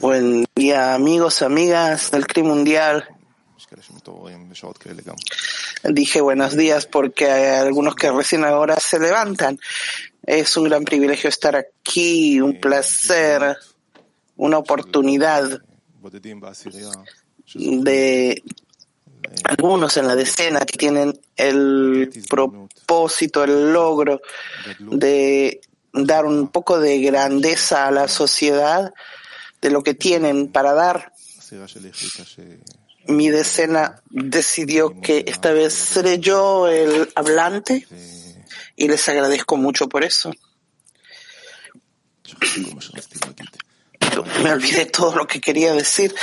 Buen 0.00 0.44
día, 0.54 0.94
amigos, 0.94 1.42
amigas 1.42 2.10
del 2.10 2.26
CRI 2.26 2.42
Mundial. 2.42 3.08
Dije 5.84 6.20
buenos 6.20 6.56
días 6.56 6.86
porque 6.86 7.30
hay 7.30 7.66
algunos 7.66 7.94
que 7.94 8.10
recién 8.10 8.44
ahora 8.44 8.76
se 8.80 8.98
levantan. 8.98 9.58
Es 10.26 10.56
un 10.56 10.64
gran 10.64 10.84
privilegio 10.84 11.28
estar 11.28 11.56
aquí, 11.56 12.40
un 12.40 12.60
placer, 12.60 13.56
una 14.36 14.58
oportunidad 14.58 15.62
de 17.54 18.42
algunos 19.44 19.96
en 19.96 20.06
la 20.06 20.16
decena 20.16 20.60
que 20.60 20.76
tienen 20.76 21.18
el 21.36 22.10
propósito, 22.28 23.44
el 23.44 23.72
logro 23.72 24.20
de 24.78 25.60
dar 25.92 26.24
un 26.24 26.48
poco 26.48 26.78
de 26.78 27.00
grandeza 27.00 27.86
a 27.86 27.90
la 27.90 28.08
sociedad 28.08 28.92
de 29.60 29.70
lo 29.70 29.82
que 29.82 29.94
tienen 29.94 30.48
para 30.48 30.72
dar. 30.72 31.12
Mi 33.06 33.28
decena 33.28 34.02
decidió 34.10 35.00
que 35.00 35.24
esta 35.26 35.52
vez 35.52 35.72
seré 35.74 36.18
yo 36.18 36.68
el 36.68 37.10
hablante 37.14 37.86
y 38.76 38.88
les 38.88 39.08
agradezco 39.08 39.56
mucho 39.56 39.88
por 39.88 40.04
eso. 40.04 40.32
Me 44.42 44.52
olvidé 44.52 44.86
todo 44.86 45.16
lo 45.16 45.26
que 45.26 45.40
quería 45.40 45.72
decir. 45.74 46.14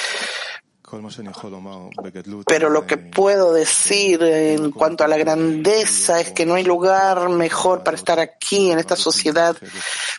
Pero 2.45 2.69
lo 2.69 2.87
que 2.87 2.97
puedo 2.97 3.51
decir 3.51 4.23
en 4.23 4.71
cuanto 4.71 5.03
a 5.03 5.07
la 5.09 5.17
grandeza 5.17 6.21
es 6.21 6.31
que 6.31 6.45
no 6.45 6.53
hay 6.53 6.63
lugar 6.63 7.27
mejor 7.27 7.83
para 7.83 7.97
estar 7.97 8.19
aquí 8.21 8.71
en 8.71 8.79
esta 8.79 8.95
sociedad, 8.95 9.57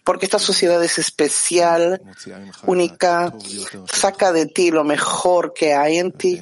porque 0.05 0.27
esta 0.27 0.39
sociedad 0.39 0.83
es 0.85 0.99
especial, 0.99 2.03
única, 2.67 3.33
saca 3.91 4.31
de 4.31 4.45
ti 4.45 4.71
lo 4.71 4.85
mejor 4.85 5.55
que 5.55 5.73
hay 5.73 5.97
en 5.97 6.13
ti. 6.13 6.39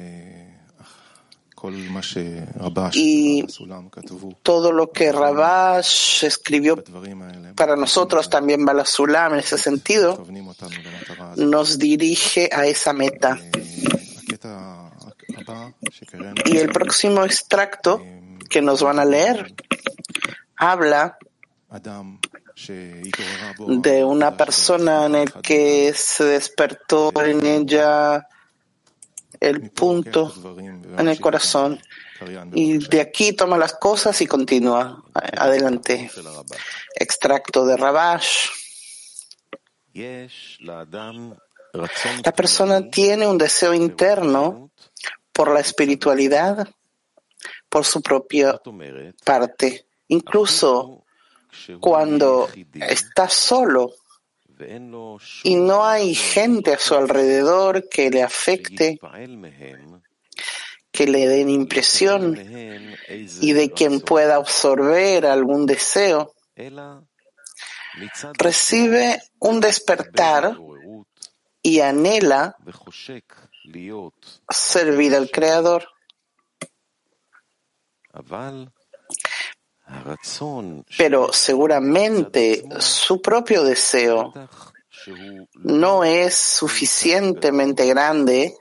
Y 2.93 3.45
todo 4.43 4.71
lo 4.71 4.91
que 4.91 5.11
Rabash 5.11 6.23
escribió 6.23 6.83
para 7.55 7.75
nosotros 7.75 8.29
también 8.29 8.63
Balasulam 8.63 9.33
en 9.33 9.39
ese 9.39 9.57
sentido 9.57 10.23
nos 11.35 11.79
dirige 11.79 12.49
a 12.53 12.67
esa 12.67 12.93
meta. 12.93 13.39
Y 16.45 16.57
el 16.57 16.69
próximo 16.69 17.23
extracto 17.23 18.01
que 18.49 18.61
nos 18.61 18.81
van 18.81 18.99
a 18.99 19.05
leer 19.05 19.53
habla 20.55 21.17
de 23.67 24.03
una 24.03 24.37
persona 24.37 25.05
en 25.05 25.15
el 25.15 25.33
que 25.33 25.93
se 25.93 26.23
despertó 26.23 27.11
en 27.23 27.45
ella 27.45 28.27
el 29.39 29.69
punto 29.69 30.33
en 30.97 31.07
el 31.07 31.19
corazón 31.19 31.79
y 32.53 32.79
de 32.79 33.01
aquí 33.01 33.33
toma 33.33 33.57
las 33.57 33.73
cosas 33.73 34.19
y 34.21 34.27
continúa 34.27 35.03
adelante. 35.13 36.09
Extracto 36.95 37.65
de 37.65 37.77
Rabash. 37.77 38.47
La 42.23 42.31
persona 42.31 42.89
tiene 42.89 43.27
un 43.27 43.37
deseo 43.37 43.73
interno 43.73 44.71
por 45.37 45.53
la 45.53 45.59
espiritualidad, 45.59 46.67
por 47.69 47.85
su 47.85 48.01
propia 48.01 48.59
parte. 49.23 49.85
Incluso 50.07 51.05
cuando 51.79 52.49
está 52.73 53.29
solo 53.29 53.93
y 55.43 55.53
no 55.53 55.85
hay 55.85 56.15
gente 56.15 56.73
a 56.73 56.79
su 56.79 56.95
alrededor 56.95 57.87
que 57.87 58.09
le 58.09 58.23
afecte, 58.23 58.99
que 60.91 61.05
le 61.05 61.27
den 61.27 61.49
impresión 61.49 62.35
y 63.39 63.53
de 63.53 63.69
quien 63.69 64.01
pueda 64.01 64.37
absorber 64.37 65.27
algún 65.27 65.67
deseo, 65.67 66.33
recibe 68.39 69.21
un 69.37 69.59
despertar 69.59 70.57
y 71.61 71.81
anhela 71.81 72.55
servir 74.49 75.15
al 75.15 75.29
Creador. 75.29 75.87
Pero 80.97 81.31
seguramente 81.31 82.63
su 82.79 83.21
propio 83.21 83.63
deseo 83.63 84.33
no 85.55 86.03
es 86.03 86.35
suficientemente 86.35 87.85
grande 87.85 88.53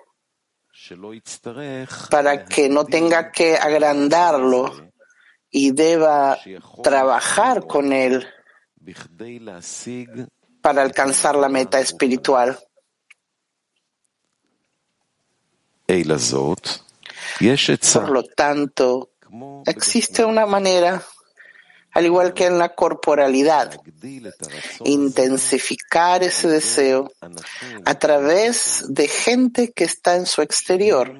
para 2.11 2.45
que 2.45 2.69
no 2.69 2.84
tenga 2.84 3.33
que 3.33 3.56
agrandarlo 3.56 4.72
y 5.50 5.72
deba 5.72 6.39
trabajar 6.83 7.66
con 7.66 7.93
él 7.93 8.27
para 10.60 10.83
alcanzar 10.83 11.36
la 11.36 11.48
meta 11.48 11.81
espiritual. 11.81 12.59
Por 18.00 18.10
lo 18.10 18.24
tanto, 18.24 19.10
existe 19.66 20.24
una 20.24 20.47
manera, 20.47 21.03
al 21.92 22.04
igual 22.06 22.34
que 22.34 22.47
en 22.47 22.59
la 22.59 22.74
corporalidad, 22.74 23.78
intensificar 24.84 26.22
ese 26.22 26.48
deseo 26.48 27.10
a 27.84 27.94
través 27.98 28.84
de 28.88 29.09
gente 29.09 29.72
que 29.72 29.84
está 29.84 30.16
en 30.16 30.27
su 30.27 30.42
exterior, 30.42 31.12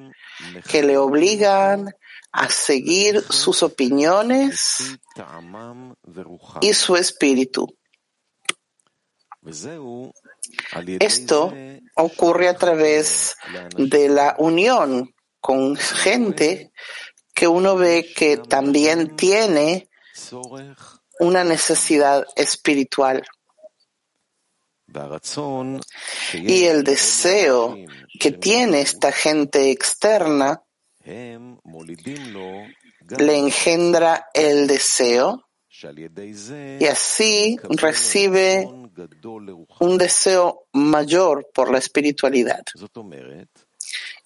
que 0.69 0.83
le 0.83 0.97
obligan 0.97 1.93
a 2.31 2.49
seguir 2.49 3.23
sus 3.29 3.63
opiniones 3.63 4.97
y 6.61 6.73
su 6.73 6.95
espíritu. 6.95 7.67
Esto 10.99 11.53
ocurre 11.95 12.47
a 12.47 12.55
través 12.55 13.35
de 13.77 14.09
la 14.09 14.35
unión 14.37 15.13
con 15.39 15.75
gente 15.75 16.71
que 17.33 17.47
uno 17.47 17.75
ve 17.75 18.11
que 18.15 18.37
también 18.37 19.15
tiene 19.15 19.89
una 21.19 21.43
necesidad 21.43 22.25
espiritual. 22.35 23.23
Y 26.33 26.63
el 26.63 26.83
deseo 26.83 27.77
que 28.19 28.31
tiene 28.31 28.81
esta 28.81 29.11
gente 29.11 29.71
externa 29.71 30.61
le 31.05 33.37
engendra 33.37 34.27
el 34.33 34.67
deseo 34.67 35.47
y 36.79 36.85
así 36.85 37.59
recibe 37.69 38.67
un 39.79 39.97
deseo 39.97 40.67
mayor 40.73 41.49
por 41.53 41.71
la 41.71 41.77
espiritualidad. 41.77 42.63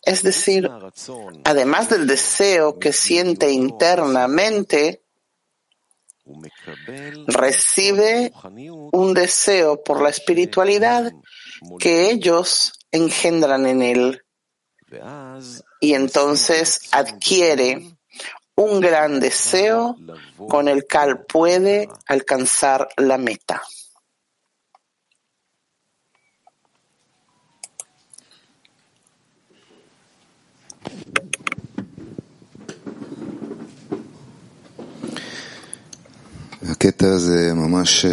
Es 0.03 0.23
decir, 0.23 0.69
además 1.43 1.89
del 1.89 2.07
deseo 2.07 2.79
que 2.79 2.91
siente 2.91 3.51
internamente, 3.51 5.03
recibe 7.27 8.31
un 8.91 9.13
deseo 9.13 9.83
por 9.83 10.01
la 10.01 10.09
espiritualidad 10.09 11.11
que 11.79 12.09
ellos 12.09 12.73
engendran 12.91 13.65
en 13.65 13.81
él. 13.81 14.23
Y 15.79 15.93
entonces 15.93 16.89
adquiere 16.91 17.95
un 18.55 18.79
gran 18.79 19.19
deseo 19.19 19.95
con 20.49 20.67
el 20.67 20.85
cual 20.85 21.25
puede 21.25 21.89
alcanzar 22.07 22.89
la 22.97 23.17
meta. 23.17 23.61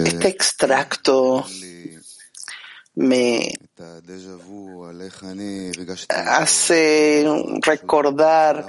Este 0.04 0.28
extracto 0.28 1.46
me 2.94 3.54
hace 6.08 7.26
recordar 7.62 8.66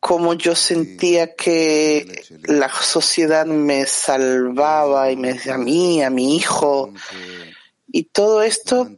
cómo 0.00 0.34
yo 0.34 0.54
sentía 0.54 1.34
que 1.34 2.24
la 2.44 2.68
sociedad 2.68 3.46
me 3.46 3.86
salvaba 3.86 5.10
y 5.10 5.16
me 5.16 5.38
a 5.50 5.56
mí, 5.56 6.02
a 6.02 6.10
mi 6.10 6.36
hijo. 6.36 6.92
Y 7.92 8.04
todo 8.04 8.42
esto 8.42 8.90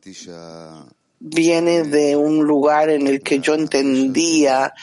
viene 1.24 1.84
de 1.84 2.16
un 2.16 2.44
lugar 2.44 2.90
en 2.90 3.06
el 3.06 3.22
que 3.22 3.38
yo 3.38 3.54
entendía 3.54 4.74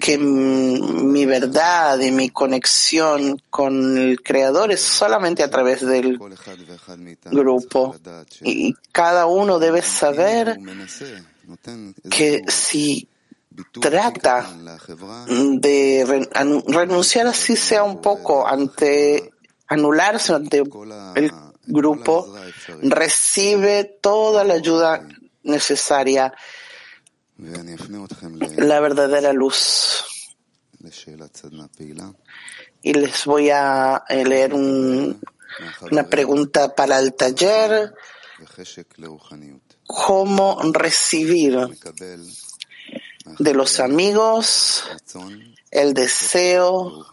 que 0.00 0.16
mi 0.18 1.26
verdad 1.26 1.98
y 2.00 2.10
mi 2.10 2.30
conexión 2.30 3.40
con 3.50 3.98
el 3.98 4.22
Creador 4.22 4.72
es 4.72 4.80
solamente 4.80 5.42
a 5.42 5.50
través 5.50 5.84
del 5.86 6.18
grupo. 7.24 7.94
Y 8.40 8.74
cada 8.92 9.26
uno 9.26 9.58
debe 9.58 9.82
saber 9.82 10.58
que 12.10 12.42
si 12.48 13.06
trata 13.80 14.46
de 15.28 16.26
renunciar 16.66 17.26
así 17.26 17.56
sea 17.56 17.84
un 17.84 18.00
poco 18.00 18.46
ante 18.46 19.32
anularse 19.68 20.32
ante 20.32 20.62
el 21.14 21.32
grupo, 21.66 22.34
recibe 22.82 23.84
toda 24.00 24.44
la 24.44 24.54
ayuda 24.54 25.06
necesaria, 25.44 26.34
la 28.56 28.80
verdadera 28.80 29.32
luz. 29.32 30.04
Y 32.82 32.92
les 32.92 33.24
voy 33.24 33.50
a 33.50 34.04
eh, 34.08 34.24
leer 34.24 34.52
una 34.54 36.08
pregunta 36.08 36.74
para 36.74 36.98
el 36.98 37.14
taller. 37.14 37.94
¿Cómo 39.86 40.60
recibir 40.72 41.58
de 43.38 43.54
los 43.54 43.80
amigos 43.80 44.84
el 45.70 45.94
deseo 45.94 47.06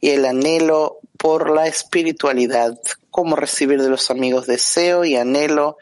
y 0.00 0.10
el 0.10 0.24
anhelo 0.24 0.98
por 1.18 1.50
la 1.50 1.66
espiritualidad? 1.66 2.78
¿Cómo 3.10 3.36
recibir 3.36 3.82
de 3.82 3.90
los 3.90 4.10
amigos 4.10 4.46
deseo 4.46 5.04
y 5.04 5.16
anhelo 5.16 5.76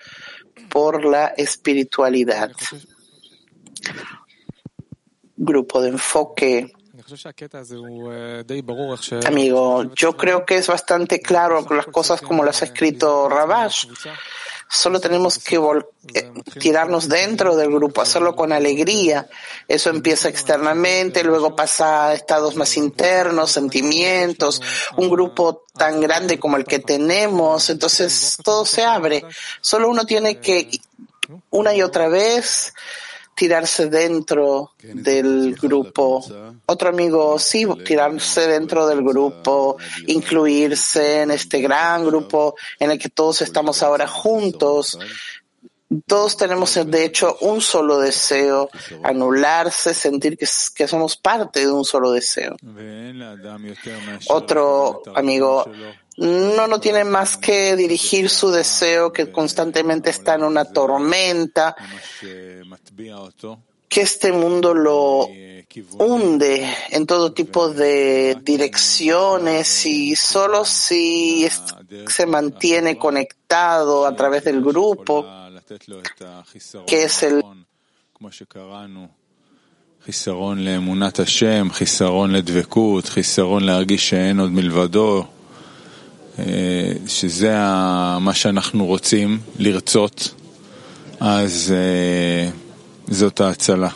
por 0.69 1.05
la 1.05 1.29
espiritualidad? 1.29 2.53
Grupo 5.37 5.83
de 5.83 5.89
enfoque. 5.89 6.73
Amigo, 9.27 9.95
yo 9.95 10.17
creo 10.17 10.45
que 10.47 10.57
es 10.57 10.67
bastante 10.69 11.21
claro 11.21 11.67
las 11.71 11.87
cosas 11.87 12.21
como 12.21 12.45
las 12.45 12.63
ha 12.63 12.67
escrito 12.67 13.29
Rabash. 13.29 13.87
Solo 14.69 15.01
tenemos 15.01 15.39
que 15.39 15.57
eh, 16.15 16.33
tirarnos 16.59 17.09
dentro 17.09 17.57
del 17.57 17.71
grupo, 17.71 18.01
hacerlo 18.01 18.35
con 18.35 18.53
alegría. 18.53 19.29
Eso 19.69 19.91
empieza 19.91 20.29
externamente, 20.29 21.23
luego 21.23 21.55
pasa 21.55 22.09
a 22.09 22.15
estados 22.15 22.57
más 22.57 22.77
internos, 22.77 23.53
sentimientos, 23.53 24.61
un 24.97 25.11
grupo 25.11 25.65
tan 25.77 26.01
grande 26.01 26.39
como 26.39 26.57
el 26.57 26.65
que 26.65 26.79
tenemos, 26.79 27.71
entonces 27.71 28.39
todo 28.43 28.65
se 28.67 28.85
abre. 28.85 29.25
Solo 29.61 29.89
uno 29.89 30.07
tiene 30.07 30.41
que 30.41 30.71
una 31.51 31.75
y 31.75 31.83
otra 31.83 32.09
vez 32.09 32.75
tirarse 33.35 33.89
dentro 33.89 34.73
del 34.83 35.55
grupo. 35.55 36.25
Otro 36.67 36.89
amigo, 36.89 37.39
sí, 37.39 37.67
tirarse 37.85 38.47
dentro 38.47 38.87
del 38.87 39.03
grupo, 39.03 39.77
incluirse 40.07 41.23
en 41.23 41.31
este 41.31 41.61
gran 41.61 42.05
grupo 42.05 42.55
en 42.79 42.91
el 42.91 42.99
que 42.99 43.09
todos 43.09 43.43
estamos 43.43 43.83
ahora 43.83 44.07
juntos. 44.07 44.99
Todos 46.07 46.37
tenemos, 46.37 46.75
de 46.75 47.05
hecho, 47.05 47.37
un 47.41 47.61
solo 47.61 47.99
deseo, 47.99 48.69
anularse, 49.03 49.95
sentir 49.95 50.37
que, 50.37 50.47
que 50.75 50.89
somos 50.89 51.17
parte 51.17 51.61
de 51.61 51.73
un 51.73 51.85
solo 51.85 52.13
deseo. 52.13 52.57
Otro 54.29 55.03
amigo, 55.15 55.65
no, 56.17 56.67
no 56.67 56.81
tiene 56.81 57.05
más 57.05 57.37
que 57.37 57.77
dirigir 57.77 58.31
su 58.31 58.51
deseo 58.51 59.13
que 59.13 59.33
constantemente 59.33 60.11
está 60.11 60.35
en 60.35 60.45
una 60.45 60.65
tormenta, 60.65 61.75
que 63.89 64.01
este 64.01 64.33
mundo 64.33 64.75
lo 64.75 65.29
hunde 65.99 66.69
en 66.91 67.07
todo 67.07 67.33
tipo 67.33 67.69
de 67.69 68.37
direcciones 68.43 69.87
y 69.87 70.15
solo 70.15 70.65
si 70.65 71.49
se 72.09 72.27
mantiene 72.27 72.97
conectado 72.97 74.07
a 74.07 74.15
través 74.15 74.45
del 74.45 74.63
grupo, 74.63 75.27
que 76.87 77.05
es 77.05 77.23
el 77.23 77.43
חיסרון 80.05 80.65
לאמונת 80.65 81.19
השם, 81.19 81.69
חיסרון 81.73 82.31
לדבקות, 82.31 83.09
חיסרון 83.09 83.65
להרגיש 83.65 84.09
שאין 84.09 84.41
עוד 84.41 84.51
מלבדו, 84.51 85.25
אה, 86.39 86.45
שזה 87.07 87.57
מה 88.21 88.35
שאנחנו 88.35 88.87
רוצים, 88.87 89.39
לרצות, 89.59 90.35
אז 91.21 91.75
אה, 91.77 92.51
זאת 93.07 93.41
ההצלה. 93.41 93.89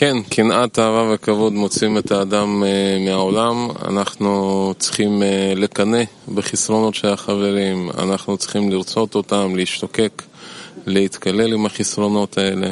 כן, 0.00 0.22
קנאת, 0.22 0.78
אהבה 0.78 1.14
וכבוד 1.14 1.52
מוצאים 1.52 1.98
את 1.98 2.12
האדם 2.12 2.62
מהעולם. 3.04 3.68
אנחנו 3.88 4.74
צריכים 4.78 5.22
לקנא 5.56 6.02
בחסרונות 6.34 6.94
של 6.94 7.08
החברים, 7.08 7.90
אנחנו 7.98 8.36
צריכים 8.36 8.70
לרצות 8.70 9.14
אותם, 9.14 9.56
להשתוקק, 9.56 10.22
להתקלל 10.86 11.52
עם 11.52 11.66
החסרונות 11.66 12.38
האלה. 12.38 12.70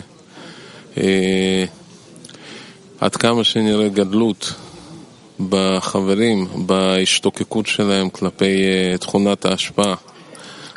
עד 3.01 3.17
כמה 3.17 3.45
שנראה 3.45 3.89
גדלות 3.89 4.53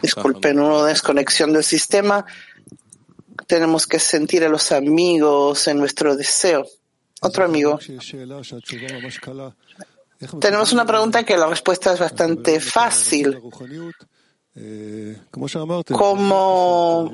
Disculpen, 0.03 0.59
una 0.59 0.89
desconexión 0.89 1.53
del 1.53 1.63
sistema. 1.63 2.25
Tenemos 3.51 3.85
que 3.85 3.99
sentir 3.99 4.45
a 4.45 4.47
los 4.47 4.71
amigos 4.71 5.67
en 5.67 5.77
nuestro 5.77 6.15
deseo. 6.15 6.65
Otro 7.19 7.43
amigo. 7.43 7.77
Tenemos 10.39 10.71
una 10.71 10.85
pregunta 10.85 11.25
que 11.25 11.35
la 11.35 11.47
respuesta 11.47 11.91
es 11.91 11.99
bastante 11.99 12.61
fácil. 12.61 13.41
¿Cómo 15.91 17.11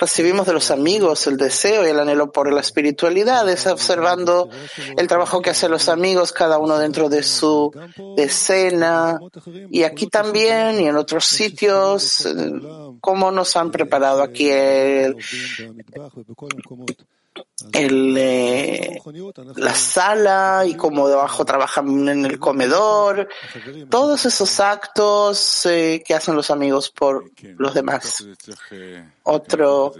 recibimos 0.00 0.46
de 0.46 0.52
los 0.52 0.70
amigos 0.70 1.26
el 1.26 1.36
deseo 1.36 1.86
y 1.86 1.90
el 1.90 2.00
anhelo 2.00 2.32
por 2.32 2.52
la 2.52 2.60
espiritualidad, 2.60 3.48
es 3.48 3.66
observando 3.66 4.48
el 4.96 5.06
trabajo 5.06 5.40
que 5.40 5.50
hacen 5.50 5.70
los 5.70 5.88
amigos, 5.88 6.32
cada 6.32 6.58
uno 6.58 6.78
dentro 6.78 7.08
de 7.08 7.22
su 7.22 7.72
escena, 8.16 9.20
y 9.70 9.82
aquí 9.84 10.06
también 10.06 10.80
y 10.80 10.88
en 10.88 10.96
otros 10.96 11.26
sitios, 11.26 12.26
eh, 12.26 12.32
cómo 13.00 13.30
nos 13.30 13.56
han 13.56 13.70
preparado 13.70 14.22
aquí 14.22 14.50
el, 14.50 15.16
eh, 17.72 19.00
la 19.56 19.74
sala 19.74 20.64
y 20.66 20.74
como 20.74 21.08
debajo 21.08 21.44
trabajan 21.44 22.08
en 22.08 22.24
el 22.24 22.38
comedor, 22.38 23.28
todos 23.88 24.26
esos 24.26 24.60
actos 24.60 25.66
eh, 25.66 26.02
que 26.06 26.14
hacen 26.14 26.36
los 26.36 26.50
amigos 26.50 26.90
por 26.90 27.30
los 27.56 27.74
demás. 27.74 28.24
Otro, 29.24 29.92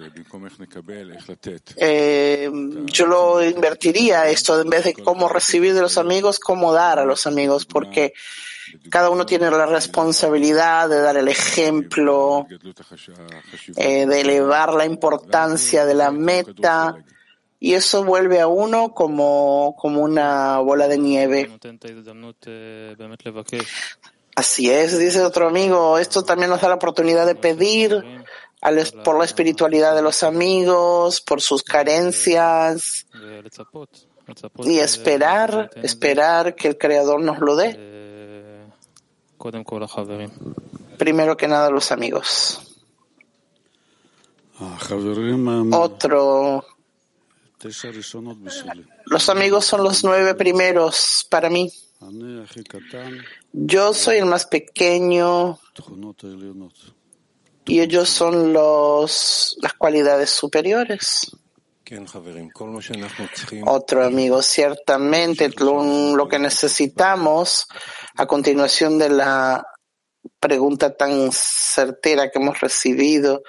eh, 1.76 2.50
yo 2.86 3.06
lo 3.06 3.44
invertiría 3.44 4.28
esto 4.28 4.60
en 4.60 4.70
vez 4.70 4.84
de 4.84 4.94
cómo 4.94 5.28
recibir 5.28 5.74
de 5.74 5.80
los 5.80 5.98
amigos, 5.98 6.38
cómo 6.38 6.72
dar 6.72 6.98
a 6.98 7.04
los 7.04 7.26
amigos, 7.26 7.66
porque 7.66 8.12
cada 8.90 9.10
uno 9.10 9.24
tiene 9.26 9.50
la 9.50 9.66
responsabilidad 9.66 10.88
de 10.88 11.00
dar 11.00 11.16
el 11.16 11.28
ejemplo, 11.28 12.46
de 12.48 14.20
elevar 14.20 14.74
la 14.74 14.84
importancia 14.84 15.86
de 15.86 15.94
la 15.94 16.10
meta 16.10 16.96
y 17.64 17.72
eso 17.72 18.04
vuelve 18.04 18.42
a 18.42 18.46
uno 18.46 18.92
como, 18.92 19.74
como 19.78 20.02
una 20.02 20.58
bola 20.58 20.86
de 20.86 20.98
nieve. 20.98 21.50
Así 24.36 24.70
es, 24.70 24.98
dice 24.98 25.22
otro 25.22 25.48
amigo, 25.48 25.96
esto 25.96 26.24
también 26.24 26.50
nos 26.50 26.60
da 26.60 26.68
la 26.68 26.74
oportunidad 26.74 27.24
de 27.24 27.34
pedir 27.34 28.04
por 29.02 29.18
la 29.18 29.24
espiritualidad 29.24 29.96
de 29.96 30.02
los 30.02 30.22
amigos, 30.22 31.22
por 31.22 31.40
sus 31.40 31.62
carencias 31.62 33.06
y 34.58 34.78
esperar, 34.78 35.70
esperar 35.76 36.54
que 36.56 36.68
el 36.68 36.76
Creador 36.76 37.22
nos 37.22 37.38
lo 37.38 37.56
dé. 37.56 38.68
Primero 40.98 41.38
que 41.38 41.48
nada 41.48 41.70
los 41.70 41.90
amigos. 41.90 42.60
Otro 45.72 46.62
los 49.06 49.28
amigos 49.28 49.64
son 49.64 49.82
los 49.82 50.04
nueve 50.04 50.34
primeros 50.34 51.26
para 51.30 51.48
mí. 51.50 51.72
Yo 53.52 53.94
soy 53.94 54.18
el 54.18 54.26
más 54.26 54.46
pequeño 54.46 55.58
y 57.66 57.80
ellos 57.80 58.08
son 58.10 58.52
los, 58.52 59.56
las 59.62 59.72
cualidades 59.74 60.30
superiores. 60.30 61.30
Otro 63.66 64.04
amigo, 64.04 64.42
ciertamente 64.42 65.50
lo, 65.58 66.16
lo 66.16 66.28
que 66.28 66.38
necesitamos 66.38 67.66
a 68.16 68.26
continuación 68.26 68.98
de 68.98 69.10
la 69.10 69.66
pregunta 70.40 70.94
tan 70.96 71.30
certera 71.32 72.30
que 72.30 72.38
hemos 72.38 72.60
recibido. 72.60 73.42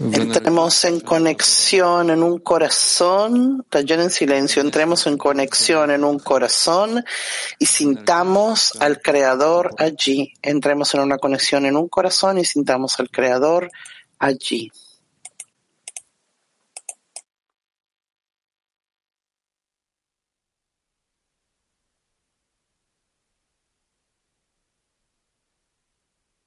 Entremos 0.00 0.84
en 0.84 1.00
conexión 1.00 2.10
en 2.10 2.22
un 2.22 2.40
corazón, 2.40 3.64
taller 3.68 4.00
en 4.00 4.10
silencio, 4.10 4.60
entremos 4.60 5.06
en 5.06 5.16
conexión 5.16 5.92
en 5.92 6.02
un 6.02 6.18
corazón 6.18 7.04
y 7.58 7.66
sintamos 7.66 8.72
al 8.80 9.00
Creador 9.00 9.74
allí. 9.78 10.34
Entremos 10.42 10.92
en 10.94 11.00
una 11.00 11.18
conexión 11.18 11.66
en 11.66 11.76
un 11.76 11.88
corazón 11.88 12.38
y 12.38 12.44
sintamos 12.44 12.98
al 12.98 13.10
Creador 13.10 13.70
allí. 14.18 14.72